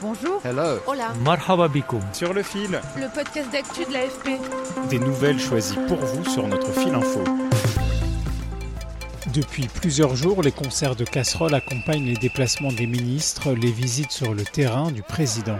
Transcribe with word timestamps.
Bonjour. 0.00 0.40
Hello. 0.44 0.78
Hola. 0.86 1.12
Marhaba. 1.24 1.68
Sur 2.12 2.32
le 2.32 2.44
fil, 2.44 2.80
Le 2.96 3.12
podcast 3.12 3.50
d'actu 3.50 3.84
de 3.84 3.92
l'AFP. 3.92 4.40
des 4.90 4.98
nouvelles 5.00 5.40
choisies 5.40 5.78
pour 5.88 5.96
vous 5.98 6.24
sur 6.24 6.46
notre 6.46 6.72
fil 6.72 6.94
info. 6.94 7.24
Depuis 9.34 9.66
plusieurs 9.66 10.14
jours, 10.14 10.42
les 10.42 10.52
concerts 10.52 10.94
de 10.94 11.04
casseroles 11.04 11.54
accompagnent 11.54 12.06
les 12.06 12.16
déplacements 12.16 12.70
des 12.72 12.86
ministres, 12.86 13.52
les 13.52 13.72
visites 13.72 14.12
sur 14.12 14.34
le 14.34 14.44
terrain 14.44 14.92
du 14.92 15.02
président. 15.02 15.58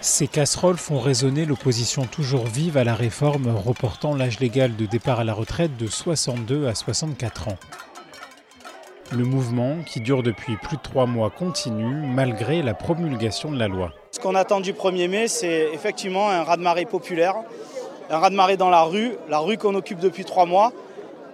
Ces 0.00 0.26
casseroles 0.26 0.78
font 0.78 1.00
résonner 1.00 1.44
l'opposition 1.44 2.06
toujours 2.06 2.46
vive 2.46 2.78
à 2.78 2.84
la 2.84 2.94
réforme 2.94 3.48
reportant 3.48 4.16
l'âge 4.16 4.40
légal 4.40 4.74
de 4.74 4.86
départ 4.86 5.20
à 5.20 5.24
la 5.24 5.34
retraite 5.34 5.76
de 5.76 5.86
62 5.86 6.66
à 6.66 6.74
64 6.74 7.48
ans. 7.48 7.58
Le 9.14 9.24
mouvement, 9.24 9.76
qui 9.84 10.00
dure 10.00 10.22
depuis 10.22 10.56
plus 10.56 10.78
de 10.78 10.82
trois 10.82 11.04
mois, 11.04 11.28
continue 11.28 12.06
malgré 12.06 12.62
la 12.62 12.72
promulgation 12.72 13.52
de 13.52 13.58
la 13.58 13.68
loi. 13.68 13.92
Ce 14.10 14.18
qu'on 14.18 14.34
attend 14.34 14.60
du 14.60 14.72
1er 14.72 15.08
mai, 15.08 15.28
c'est 15.28 15.68
effectivement 15.74 16.30
un 16.30 16.42
raz-de-marée 16.42 16.86
populaire, 16.86 17.34
un 18.08 18.18
raz-de-marée 18.18 18.56
dans 18.56 18.70
la 18.70 18.84
rue, 18.84 19.12
la 19.28 19.38
rue 19.38 19.58
qu'on 19.58 19.74
occupe 19.74 19.98
depuis 19.98 20.24
trois 20.24 20.46
mois. 20.46 20.72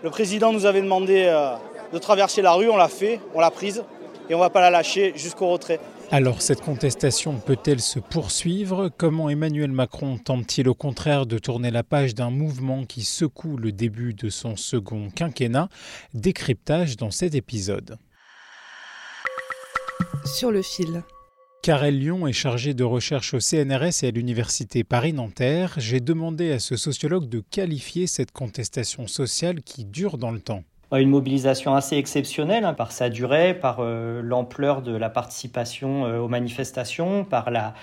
Le 0.03 0.11
président 0.11 0.53
nous 0.53 0.67
avait 0.67 0.83
demandé 0.83 1.27
euh, 1.27 1.53
de 1.93 1.99
traverser 1.99 2.43
la 2.43 2.53
rue, 2.53 2.69
on 2.69 2.77
l'a 2.77 2.89
fait, 2.89 3.21
on 3.34 3.41
l'a 3.41 3.53
prise 3.53 3.84
et 4.29 4.34
on 4.34 4.39
ne 4.39 4.43
va 4.43 4.51
pas 4.51 4.61
la 4.61 4.71
lâcher 4.71 5.12
jusqu'au 5.17 5.48
retrait. 5.48 5.81
Alors 6.11 6.41
cette 6.41 6.62
contestation 6.62 7.39
peut-elle 7.39 7.81
se 7.81 7.98
poursuivre? 7.98 8.91
Comment 8.97 9.29
Emmanuel 9.29 9.71
Macron 9.71 10.17
tente-t-il 10.19 10.69
au 10.69 10.75
contraire 10.75 11.27
de 11.27 11.39
tourner 11.39 11.71
la 11.71 11.83
page 11.83 12.15
d'un 12.15 12.31
mouvement 12.31 12.84
qui 12.84 13.03
secoue 13.03 13.56
le 13.56 13.73
début 13.73 14.15
de 14.15 14.31
son 14.31 14.56
second 14.56 15.11
quinquennat? 15.11 15.69
Décryptage 16.15 16.97
dans 16.97 17.11
cet 17.11 17.34
épisode. 17.34 17.99
Sur 20.25 20.51
le 20.51 20.62
fil. 20.62 21.03
Karel 21.62 21.99
Lyon 21.99 22.27
est 22.27 22.33
chargé 22.33 22.73
de 22.73 22.84
recherche 22.84 23.34
au 23.34 23.41
CNRS 23.41 24.03
et 24.03 24.06
à 24.06 24.11
l'université 24.11 24.84
Paris-Nanterre. 24.84 25.75
J'ai 25.77 26.01
demandé 26.01 26.53
à 26.53 26.61
ce 26.61 26.77
sociologue 26.77 27.29
de 27.29 27.41
qualifier 27.41 28.06
cette 28.06 28.31
contestation 28.31 29.06
sociale 29.06 29.62
qui 29.62 29.84
dure 29.84 30.17
dans 30.17 30.31
le 30.31 30.41
temps. 30.41 30.62
Une 30.97 31.11
mobilisation 31.11 31.75
assez 31.75 31.97
exceptionnelle 31.97 32.64
hein, 32.64 32.72
par 32.72 32.92
sa 32.92 33.11
durée, 33.11 33.53
par 33.53 33.81
euh, 33.81 34.22
l'ampleur 34.22 34.81
de 34.81 34.97
la 34.97 35.11
participation 35.11 36.06
euh, 36.06 36.19
aux 36.19 36.28
manifestations, 36.28 37.25
par 37.25 37.50
la, 37.50 37.75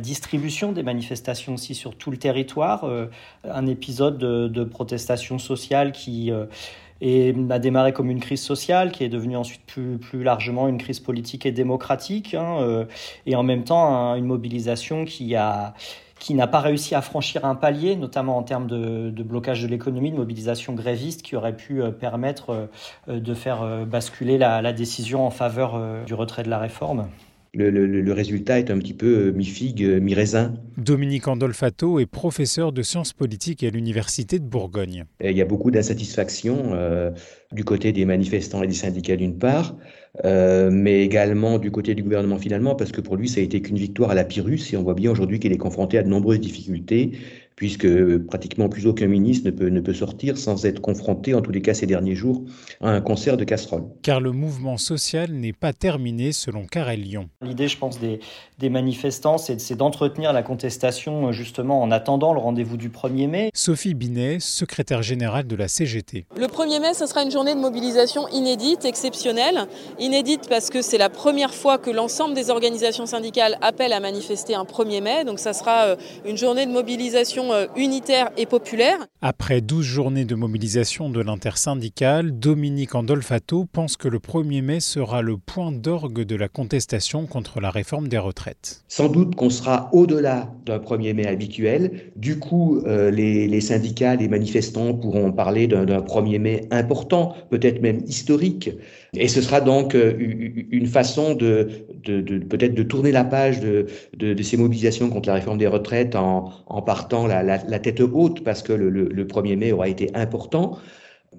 distribution 0.00 0.72
des 0.72 0.82
manifestations 0.82 1.54
aussi 1.54 1.76
sur 1.76 1.94
tout 1.94 2.10
le 2.10 2.16
territoire. 2.16 2.82
Euh, 2.82 3.06
un 3.44 3.66
épisode 3.66 4.18
de, 4.18 4.64
protestation 4.64 5.38
sociale 5.38 5.92
qui 5.92 6.32
a 6.32 7.58
démarré 7.60 7.92
comme 7.92 8.10
une 8.10 8.20
crise 8.20 8.42
sociale 8.42 8.90
qui 8.90 9.04
est 9.04 9.08
devenue 9.08 9.36
ensuite 9.36 9.62
plus, 9.64 10.24
largement 10.24 10.66
une 10.66 10.78
crise 10.78 10.98
politique 10.98 11.46
et 11.46 11.52
démocratique 11.52 12.34
hein, 12.34 12.86
et 13.24 13.36
en 13.36 13.44
même 13.44 13.62
temps 13.62 14.14
une 14.16 14.26
mobilisation 14.26 15.04
qui 15.04 15.36
a 15.36 15.74
qui 16.18 16.34
n'a 16.34 16.46
pas 16.46 16.60
réussi 16.60 16.94
à 16.94 17.00
franchir 17.00 17.44
un 17.44 17.54
palier, 17.54 17.96
notamment 17.96 18.36
en 18.36 18.42
termes 18.42 18.66
de, 18.66 19.22
blocage 19.22 19.62
de 19.62 19.68
l'économie, 19.68 20.10
de 20.10 20.16
mobilisation 20.16 20.74
gréviste, 20.74 21.22
qui 21.22 21.36
aurait 21.36 21.56
pu 21.56 21.82
euh, 21.82 21.90
permettre 21.90 22.68
euh, 23.08 23.20
de 23.20 23.34
faire 23.34 23.62
euh, 23.62 23.84
basculer 23.84 24.38
la 24.38 24.72
décision 24.72 25.26
en 25.26 25.30
faveur 25.30 25.80
du 26.06 26.14
retrait 26.14 26.42
de 26.42 26.50
la 26.50 26.58
réforme. 26.58 27.08
Le, 27.54 27.70
le, 27.70 27.86
le, 27.86 28.12
résultat 28.12 28.58
est 28.58 28.70
un 28.70 28.78
petit 28.78 28.92
peu 28.92 29.30
mi-figue, 29.30 29.82
mi-raisin. 30.02 30.54
Dominique 30.76 31.28
Andolfato 31.28 31.98
est 31.98 32.06
professeur 32.06 32.72
de 32.72 32.82
sciences 32.82 33.12
politiques 33.12 33.64
à 33.64 33.70
l'Université 33.70 34.38
de 34.38 34.44
Bourgogne. 34.44 35.04
Il 35.24 35.36
y 35.36 35.40
a 35.40 35.46
beaucoup 35.46 35.70
d'insatisfaction 35.70 36.74
euh, 36.74 37.10
du 37.52 37.64
côté 37.64 37.92
des 37.92 38.04
manifestants 38.04 38.62
et 38.62 38.66
des 38.66 38.74
syndicats 38.74 39.16
d'une 39.16 39.38
part, 39.38 39.76
euh, 40.24 40.70
mais 40.70 41.02
également 41.02 41.58
du 41.58 41.70
côté 41.70 41.94
du 41.94 42.02
gouvernement 42.02 42.38
finalement, 42.38 42.74
parce 42.74 42.92
que 42.92 43.00
pour 43.00 43.16
lui, 43.16 43.28
ça 43.28 43.40
a 43.40 43.42
été 43.42 43.62
qu'une 43.62 43.78
victoire 43.78 44.10
à 44.10 44.14
la 44.14 44.24
Pyrrhus, 44.24 44.60
et 44.72 44.76
on 44.76 44.82
voit 44.82 44.94
bien 44.94 45.10
aujourd'hui 45.10 45.40
qu'il 45.40 45.52
est 45.52 45.58
confronté 45.58 45.98
à 45.98 46.02
de 46.02 46.08
nombreuses 46.08 46.40
difficultés, 46.40 47.12
puisque 47.58 48.18
pratiquement 48.28 48.68
plus 48.68 48.86
aucun 48.86 49.08
ministre 49.08 49.44
ne 49.44 49.50
peut, 49.50 49.68
ne 49.68 49.80
peut 49.80 49.92
sortir 49.92 50.38
sans 50.38 50.64
être 50.64 50.80
confronté, 50.80 51.34
en 51.34 51.40
tous 51.40 51.50
les 51.50 51.60
cas 51.60 51.74
ces 51.74 51.86
derniers 51.86 52.14
jours, 52.14 52.44
à 52.80 52.90
un 52.90 53.00
concert 53.00 53.36
de 53.36 53.42
casseroles. 53.42 53.82
Car 54.02 54.20
le 54.20 54.30
mouvement 54.30 54.76
social 54.76 55.32
n'est 55.32 55.52
pas 55.52 55.72
terminé 55.72 56.30
selon 56.30 56.66
Carrel 56.66 57.00
Lyon. 57.00 57.28
L'idée, 57.42 57.66
je 57.66 57.76
pense, 57.76 57.98
des, 57.98 58.20
des 58.60 58.70
manifestants, 58.70 59.38
c'est 59.38 59.74
d'entretenir 59.74 60.32
la 60.32 60.44
contestation 60.44 61.32
justement 61.32 61.82
en 61.82 61.90
attendant 61.90 62.32
le 62.32 62.38
rendez-vous 62.38 62.76
du 62.76 62.90
1er 62.90 63.26
mai. 63.26 63.50
Sophie 63.54 63.94
Binet, 63.94 64.38
secrétaire 64.38 65.02
générale 65.02 65.48
de 65.48 65.56
la 65.56 65.66
CGT. 65.66 66.26
Le 66.36 66.46
1er 66.46 66.80
mai, 66.80 66.94
ce 66.94 67.06
sera 67.06 67.24
une 67.24 67.32
journée 67.32 67.56
de 67.56 67.60
mobilisation 67.60 68.28
inédite, 68.28 68.84
exceptionnelle. 68.84 69.66
Inédite 69.98 70.48
parce 70.48 70.70
que 70.70 70.80
c'est 70.80 70.98
la 70.98 71.10
première 71.10 71.52
fois 71.52 71.76
que 71.76 71.90
l'ensemble 71.90 72.34
des 72.34 72.50
organisations 72.50 73.06
syndicales 73.06 73.58
appellent 73.62 73.92
à 73.92 73.98
manifester 73.98 74.54
un 74.54 74.62
1er 74.62 75.02
mai. 75.02 75.24
Donc 75.24 75.40
ça 75.40 75.52
sera 75.52 75.96
une 76.24 76.36
journée 76.36 76.64
de 76.64 76.70
mobilisation 76.70 77.47
unitaire 77.76 78.30
et 78.36 78.46
populaire. 78.46 78.98
Après 79.22 79.60
12 79.60 79.84
journées 79.84 80.24
de 80.24 80.34
mobilisation 80.34 81.10
de 81.10 81.20
l'intersyndicale, 81.20 82.38
Dominique 82.38 82.94
Andolfato 82.94 83.66
pense 83.72 83.96
que 83.96 84.08
le 84.08 84.18
1er 84.18 84.62
mai 84.62 84.80
sera 84.80 85.22
le 85.22 85.36
point 85.36 85.72
d'orgue 85.72 86.22
de 86.22 86.36
la 86.36 86.48
contestation 86.48 87.26
contre 87.26 87.60
la 87.60 87.70
réforme 87.70 88.08
des 88.08 88.18
retraites. 88.18 88.84
Sans 88.88 89.08
doute 89.08 89.34
qu'on 89.34 89.50
sera 89.50 89.90
au-delà 89.92 90.52
d'un 90.66 90.78
1er 90.78 91.14
mai 91.14 91.26
habituel. 91.26 92.12
Du 92.16 92.38
coup, 92.38 92.80
euh, 92.86 93.10
les, 93.10 93.48
les, 93.48 93.60
syndicats, 93.60 94.16
les 94.16 94.28
manifestants 94.28 94.94
pourront 94.94 95.32
parler 95.32 95.66
d'un 95.66 95.84
1er 95.84 96.38
mai 96.38 96.60
important, 96.70 97.34
peut-être 97.50 97.82
même 97.82 98.00
historique. 98.06 98.70
Et 99.14 99.28
ce 99.28 99.40
sera 99.40 99.60
donc 99.60 99.94
euh, 99.94 100.14
une 100.18 100.86
façon 100.86 101.34
de, 101.34 101.68
de, 102.04 102.20
de 102.20 102.38
peut-être 102.38 102.74
de 102.74 102.82
tourner 102.82 103.10
la 103.10 103.24
page 103.24 103.60
de, 103.60 103.86
de, 104.16 104.34
de, 104.34 104.42
ces 104.42 104.56
mobilisations 104.56 105.08
contre 105.08 105.28
la 105.28 105.34
réforme 105.36 105.58
des 105.58 105.66
retraites 105.66 106.14
en, 106.14 106.50
en 106.66 106.82
partant 106.82 107.26
la, 107.26 107.37
la, 107.42 107.78
tête 107.78 108.00
haute 108.00 108.44
parce 108.44 108.62
que 108.62 108.72
le, 108.72 108.90
le, 108.90 109.04
le 109.08 109.24
1er 109.24 109.56
mai 109.56 109.72
aura 109.72 109.88
été 109.88 110.14
important. 110.14 110.78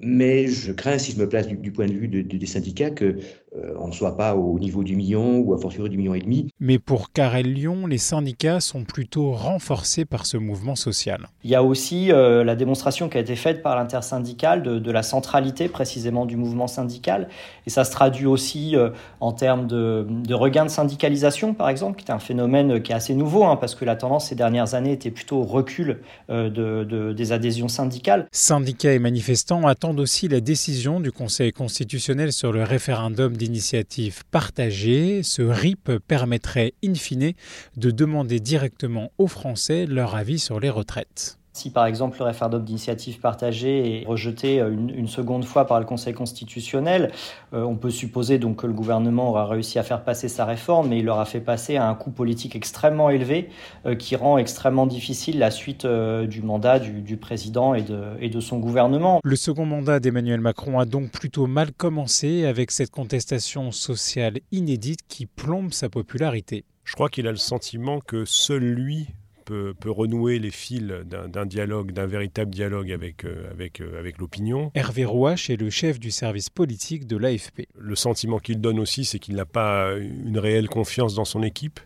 Mais 0.01 0.47
je 0.47 0.71
crains, 0.71 0.97
si 0.97 1.13
je 1.13 1.19
me 1.19 1.27
place 1.27 1.47
du, 1.47 1.71
point 1.71 1.87
de 1.87 1.93
vue 1.93 2.07
de, 2.07 2.21
de, 2.21 2.37
des 2.37 2.45
syndicats, 2.45 2.91
que 2.91 3.17
euh, 3.55 3.73
on 3.79 3.87
ne 3.87 3.93
soit 3.93 4.15
pas 4.15 4.35
au 4.35 4.59
niveau 4.59 4.83
du 4.83 4.95
million 4.95 5.39
ou 5.39 5.53
à 5.53 5.57
fortiori 5.57 5.89
du 5.89 5.97
million 5.97 6.13
et 6.13 6.21
demi. 6.21 6.49
Mais 6.59 6.77
pour 6.77 7.11
Carrel 7.11 7.51
Lyon, 7.51 7.87
les 7.87 7.97
syndicats 7.97 8.59
sont 8.59 8.83
plutôt 8.83 9.31
renforcés 9.31 10.05
par 10.05 10.25
ce 10.25 10.37
mouvement 10.37 10.75
social. 10.75 11.27
Il 11.43 11.49
y 11.49 11.55
a 11.55 11.63
aussi 11.63 12.11
euh, 12.11 12.43
la 12.43 12.55
démonstration 12.55 13.09
qui 13.09 13.17
a 13.17 13.21
été 13.21 13.35
faite 13.35 13.63
par 13.63 13.75
l'intersyndicale 13.75 14.61
de, 14.61 14.77
de, 14.77 14.91
la 14.91 15.03
centralité 15.03 15.67
précisément 15.67 16.25
du 16.25 16.37
mouvement 16.37 16.67
syndical. 16.67 17.27
Et 17.65 17.69
ça 17.69 17.83
se 17.83 17.91
traduit 17.91 18.25
aussi 18.25 18.75
euh, 18.75 18.89
en 19.19 19.31
termes 19.31 19.67
de, 19.67 20.05
de, 20.09 20.33
regain 20.33 20.65
de 20.65 20.69
syndicalisation, 20.69 21.53
par 21.53 21.69
exemple, 21.69 21.99
qui 21.99 22.05
est 22.05 22.11
un 22.11 22.19
phénomène 22.19 22.81
qui 22.81 22.91
est 22.91 22.95
assez 22.95 23.15
nouveau, 23.15 23.45
hein, 23.45 23.55
parce 23.55 23.75
que 23.75 23.85
la 23.85 23.95
tendance 23.95 24.27
ces 24.27 24.35
dernières 24.35 24.75
années 24.75 24.91
était 24.91 25.11
plutôt 25.11 25.37
au 25.37 25.43
recul 25.43 26.01
euh, 26.29 26.49
de, 26.49 27.13
des 27.13 27.31
adhésions 27.31 27.67
syndicales. 27.67 28.27
Syndicats 28.31 28.93
et 28.93 28.99
manifestants 28.99 29.65
attendent 29.65 29.99
aussi 29.99 30.27
la 30.27 30.39
décision 30.39 30.99
du 30.99 31.11
Conseil 31.11 31.51
constitutionnel 31.51 32.31
sur 32.31 32.51
le 32.51 32.63
référendum 32.63 33.37
d'initiative 33.39 34.23
partagée, 34.29 35.23
ce 35.23 35.41
RIP 35.41 35.93
permettrait 36.07 36.73
in 36.83 36.93
fine 36.93 37.33
de 37.77 37.89
demander 37.89 38.39
directement 38.39 39.11
aux 39.17 39.27
Français 39.27 39.87
leur 39.87 40.13
avis 40.13 40.37
sur 40.37 40.59
les 40.59 40.69
retraites. 40.69 41.38
Si 41.53 41.71
par 41.71 41.85
exemple 41.85 42.17
le 42.19 42.25
référendum 42.25 42.63
d'initiative 42.63 43.19
partagée 43.19 44.01
est 44.01 44.05
rejeté 44.05 44.59
une, 44.59 44.91
une, 44.91 45.07
seconde 45.07 45.43
fois 45.43 45.65
par 45.65 45.79
le 45.79 45.85
Conseil 45.85 46.13
constitutionnel, 46.13 47.11
euh, 47.53 47.63
on 47.63 47.75
peut 47.75 47.89
supposer 47.89 48.37
donc 48.37 48.57
que 48.57 48.67
le 48.67 48.73
gouvernement 48.73 49.29
aura 49.29 49.45
réussi 49.45 49.79
à 49.79 49.83
faire 49.83 50.03
passer 50.03 50.27
sa 50.27 50.45
réforme, 50.45 50.89
mais 50.89 50.99
il 50.99 51.05
l'aura 51.05 51.25
fait 51.25 51.39
passer 51.39 51.77
à 51.77 51.87
un 51.87 51.95
coût 51.95 52.11
politique 52.11 52.55
extrêmement 52.55 53.09
élevé 53.09 53.49
euh, 53.85 53.95
qui 53.95 54.15
rend 54.15 54.37
extrêmement 54.37 54.85
difficile 54.85 55.39
la 55.39 55.51
suite 55.51 55.85
euh, 55.85 56.27
du 56.27 56.41
mandat 56.41 56.79
du, 56.79 57.01
du 57.01 57.17
président 57.17 57.73
et 57.73 57.81
de, 57.81 58.01
et 58.19 58.29
de, 58.29 58.39
son 58.39 58.59
gouvernement. 58.59 59.19
Le 59.23 59.35
second 59.35 59.65
mandat 59.65 59.99
d'Emmanuel 59.99 60.39
Macron 60.39 60.79
a 60.79 60.85
donc 60.85 61.11
plutôt 61.11 61.47
mal 61.47 61.71
commencé 61.73 62.45
avec 62.45 62.71
cette 62.71 62.91
contestation 62.91 63.71
sociale 63.71 64.39
inédite 64.51 64.99
qui 65.07 65.25
plombe 65.25 65.73
sa 65.73 65.89
popularité. 65.89 66.63
Je 66.83 66.95
crois 66.95 67.09
qu'il 67.09 67.27
a 67.27 67.31
le 67.31 67.37
sentiment 67.37 67.99
que 67.99 68.25
seul 68.25 68.63
lui 68.63 69.07
peut, 69.49 69.91
renouer 69.91 70.39
les 70.39 70.51
fils 70.51 70.83
d'un 70.83 71.45
dialogue, 71.45 71.91
d'un 71.91 72.05
véritable 72.05 72.51
dialogue 72.51 72.91
avec, 72.91 73.25
euh, 73.25 73.49
avec, 73.51 73.81
euh, 73.81 73.99
avec 73.99 74.17
l'opinion. 74.19 74.71
Hervé 74.75 75.05
Rouache 75.05 75.49
est 75.49 75.57
le 75.57 75.69
chef 75.69 75.99
du 75.99 76.11
service 76.11 76.49
politique 76.49 77.07
de 77.07 77.17
l'AFP. 77.17 77.67
Le 77.77 77.95
sentiment 77.95 78.39
qu'il 78.39 78.61
donne 78.61 78.79
aussi, 78.79 79.05
c'est 79.05 79.19
qu'il 79.19 79.35
n'a 79.35 79.45
pas 79.45 79.93
une 79.97 80.37
réelle 80.37 80.69
confiance 80.69 81.15
dans 81.15 81.25
son 81.25 81.43
équipe 81.43 81.79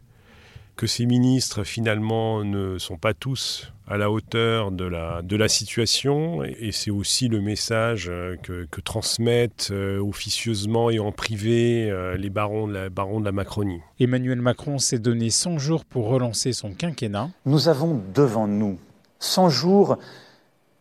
que 0.75 0.87
ces 0.87 1.05
ministres 1.05 1.63
finalement 1.63 2.43
ne 2.43 2.77
sont 2.77 2.97
pas 2.97 3.13
tous 3.13 3.71
à 3.87 3.97
la 3.97 4.09
hauteur 4.09 4.71
de 4.71 4.85
la, 4.85 5.21
de 5.21 5.35
la 5.35 5.47
situation 5.47 6.43
et 6.43 6.71
c'est 6.71 6.91
aussi 6.91 7.27
le 7.27 7.41
message 7.41 8.07
euh, 8.09 8.37
que, 8.37 8.81
transmettent 8.81 9.69
euh, 9.71 9.99
officieusement 9.99 10.89
et 10.89 10.99
en 10.99 11.11
privé 11.11 11.89
euh, 11.89 12.15
les 12.15 12.29
barons 12.29 12.67
de, 12.67 12.73
la, 12.73 12.89
barons 12.89 13.19
de 13.19 13.25
la 13.25 13.31
Macronie. 13.31 13.81
Emmanuel 13.99 14.41
Macron 14.41 14.79
s'est 14.79 14.99
donné 14.99 15.29
100 15.29 15.57
jours 15.57 15.85
pour 15.85 16.07
relancer 16.07 16.53
son 16.53 16.73
quinquennat. 16.73 17.29
Nous 17.45 17.67
avons 17.67 18.01
devant 18.13 18.47
nous 18.47 18.79
100 19.19 19.49
jours 19.49 19.97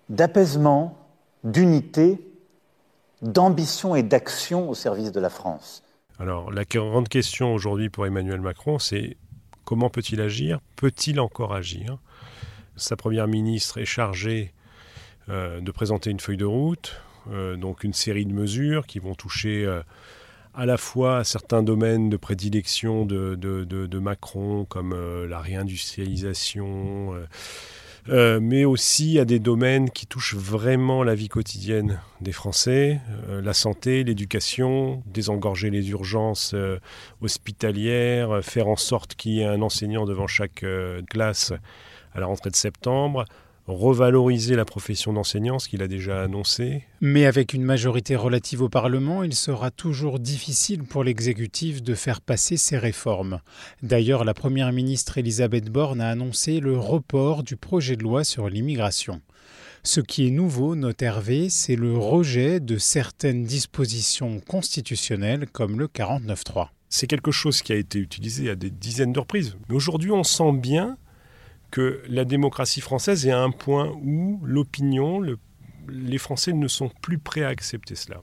d'apaisement, 0.08 0.96
d'unité, 1.44 2.18
d'ambition 3.20 3.94
et 3.94 4.02
d'action 4.02 4.68
au 4.68 4.74
service 4.74 5.12
de 5.12 5.20
la 5.20 5.30
France. 5.30 5.82
Alors 6.18 6.52
la 6.52 6.64
grande 6.64 7.08
question 7.08 7.52
aujourd'hui 7.54 7.88
pour 7.88 8.06
Emmanuel 8.06 8.40
Macron, 8.40 8.78
c'est 8.78 9.16
Comment 9.64 9.90
peut-il 9.90 10.20
agir? 10.20 10.60
Peut-il 10.76 11.20
encore 11.20 11.54
agir? 11.54 11.98
Sa 12.76 12.96
première 12.96 13.28
ministre 13.28 13.78
est 13.78 13.84
chargée 13.84 14.52
euh, 15.28 15.60
de 15.60 15.70
présenter 15.70 16.10
une 16.10 16.20
feuille 16.20 16.36
de 16.36 16.44
route, 16.44 17.00
euh, 17.30 17.56
donc 17.56 17.84
une 17.84 17.92
série 17.92 18.26
de 18.26 18.32
mesures 18.32 18.86
qui 18.86 18.98
vont 18.98 19.14
toucher 19.14 19.64
euh, 19.64 19.82
à 20.54 20.66
la 20.66 20.76
fois 20.76 21.22
certains 21.22 21.62
domaines 21.62 22.10
de 22.10 22.16
prédilection 22.16 23.06
de 23.06 23.98
Macron, 23.98 24.64
comme 24.64 24.94
la 25.26 25.40
réindustrialisation 25.40 27.14
euh, 28.08 28.40
mais 28.42 28.64
aussi 28.64 29.20
à 29.20 29.24
des 29.24 29.38
domaines 29.38 29.90
qui 29.90 30.06
touchent 30.06 30.34
vraiment 30.34 31.04
la 31.04 31.14
vie 31.14 31.28
quotidienne 31.28 32.00
des 32.20 32.32
Français, 32.32 33.00
euh, 33.28 33.40
la 33.40 33.54
santé, 33.54 34.02
l'éducation, 34.02 35.02
désengorger 35.06 35.70
les 35.70 35.90
urgences 35.90 36.52
euh, 36.54 36.80
hospitalières, 37.20 38.42
faire 38.42 38.66
en 38.66 38.76
sorte 38.76 39.14
qu'il 39.14 39.34
y 39.34 39.40
ait 39.40 39.46
un 39.46 39.62
enseignant 39.62 40.04
devant 40.04 40.26
chaque 40.26 40.64
classe 41.08 41.52
à 42.14 42.20
la 42.20 42.26
rentrée 42.26 42.50
de 42.50 42.56
septembre, 42.56 43.24
revaloriser 43.66 44.56
la 44.56 44.64
profession 44.64 45.12
d'enseignant, 45.12 45.58
ce 45.58 45.68
qu'il 45.68 45.82
a 45.82 45.88
déjà 45.88 46.22
annoncé. 46.22 46.84
Mais 47.00 47.26
avec 47.26 47.54
une 47.54 47.62
majorité 47.62 48.16
relative 48.16 48.62
au 48.62 48.68
Parlement, 48.68 49.22
il 49.22 49.34
sera 49.34 49.70
toujours 49.70 50.18
difficile 50.18 50.84
pour 50.84 51.04
l'exécutif 51.04 51.82
de 51.82 51.94
faire 51.94 52.20
passer 52.20 52.56
ces 52.56 52.78
réformes. 52.78 53.40
D'ailleurs, 53.82 54.24
la 54.24 54.34
Première 54.34 54.72
ministre 54.72 55.18
Elisabeth 55.18 55.70
Borne 55.70 56.00
a 56.00 56.08
annoncé 56.08 56.60
le 56.60 56.76
report 56.76 57.42
du 57.42 57.56
projet 57.56 57.96
de 57.96 58.02
loi 58.02 58.24
sur 58.24 58.48
l'immigration. 58.48 59.20
Ce 59.84 60.00
qui 60.00 60.28
est 60.28 60.30
nouveau, 60.30 60.76
note 60.76 61.02
Hervé, 61.02 61.48
c'est 61.48 61.74
le 61.74 61.98
rejet 61.98 62.60
de 62.60 62.78
certaines 62.78 63.42
dispositions 63.42 64.38
constitutionnelles 64.38 65.46
comme 65.50 65.80
le 65.80 65.88
49.3. 65.88 66.68
C'est 66.88 67.08
quelque 67.08 67.32
chose 67.32 67.62
qui 67.62 67.72
a 67.72 67.76
été 67.76 67.98
utilisé 67.98 68.48
à 68.50 68.54
des 68.54 68.70
dizaines 68.70 69.12
de 69.12 69.18
reprises. 69.18 69.56
Mais 69.68 69.74
aujourd'hui, 69.74 70.12
on 70.12 70.22
sent 70.22 70.52
bien 70.52 70.98
que 71.72 72.02
la 72.08 72.24
démocratie 72.24 72.80
française 72.80 73.26
est 73.26 73.32
à 73.32 73.40
un 73.40 73.50
point 73.50 73.90
où 74.04 74.38
l'opinion, 74.44 75.20
les 75.88 76.18
Français 76.18 76.52
ne 76.52 76.68
sont 76.68 76.90
plus 77.00 77.18
prêts 77.18 77.42
à 77.42 77.48
accepter 77.48 77.96
cela. 77.96 78.18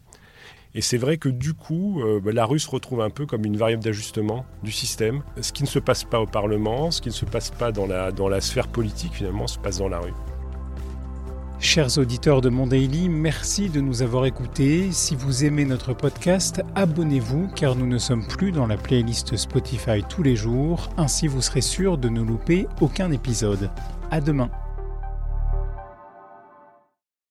Et 0.75 0.81
c'est 0.81 0.97
vrai 0.97 1.17
que 1.17 1.29
du 1.29 1.53
coup, 1.53 2.01
euh, 2.01 2.21
bah, 2.21 2.31
la 2.31 2.45
rue 2.45 2.59
se 2.59 2.69
retrouve 2.69 3.01
un 3.01 3.09
peu 3.09 3.25
comme 3.25 3.43
une 3.43 3.57
variable 3.57 3.83
d'ajustement 3.83 4.45
du 4.63 4.71
système. 4.71 5.23
Ce 5.41 5.51
qui 5.51 5.63
ne 5.63 5.67
se 5.67 5.79
passe 5.79 6.03
pas 6.03 6.21
au 6.21 6.27
Parlement, 6.27 6.91
ce 6.91 7.01
qui 7.01 7.09
ne 7.09 7.13
se 7.13 7.25
passe 7.25 7.49
pas 7.49 7.71
dans 7.71 7.87
la, 7.87 8.11
dans 8.11 8.29
la 8.29 8.39
sphère 8.39 8.67
politique, 8.67 9.13
finalement, 9.13 9.47
se 9.47 9.57
passe 9.57 9.79
dans 9.79 9.89
la 9.89 9.99
rue. 9.99 10.13
Chers 11.61 11.97
auditeurs 11.97 12.39
de 12.39 12.47
Mon 12.47 12.67
Daily, 12.67 13.09
merci 13.09 13.69
de 13.69 13.81
nous 13.81 14.01
avoir 14.01 14.25
écoutés. 14.25 14.93
Si 14.93 15.13
vous 15.13 15.43
aimez 15.43 15.65
notre 15.65 15.93
podcast, 15.93 16.61
abonnez-vous 16.73 17.49
car 17.53 17.75
nous 17.75 17.85
ne 17.85 17.97
sommes 17.97 18.25
plus 18.25 18.53
dans 18.53 18.65
la 18.65 18.77
playlist 18.77 19.35
Spotify 19.35 20.01
tous 20.07 20.23
les 20.23 20.37
jours. 20.37 20.89
Ainsi, 20.95 21.27
vous 21.27 21.41
serez 21.41 21.59
sûr 21.59 21.97
de 21.97 22.07
ne 22.07 22.21
louper 22.21 22.65
aucun 22.79 23.11
épisode. 23.11 23.69
À 24.09 24.21
demain. 24.21 24.49